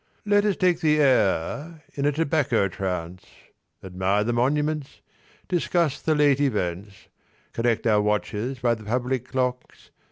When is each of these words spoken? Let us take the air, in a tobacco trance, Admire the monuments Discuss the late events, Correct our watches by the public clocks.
Let 0.25 0.45
us 0.45 0.55
take 0.57 0.79
the 0.79 0.99
air, 0.99 1.83
in 1.93 2.07
a 2.07 2.11
tobacco 2.11 2.67
trance, 2.67 3.27
Admire 3.83 4.23
the 4.23 4.33
monuments 4.33 4.99
Discuss 5.47 6.01
the 6.01 6.15
late 6.15 6.39
events, 6.41 7.07
Correct 7.53 7.85
our 7.85 8.01
watches 8.01 8.57
by 8.57 8.73
the 8.73 8.83
public 8.85 9.27
clocks. 9.29 9.91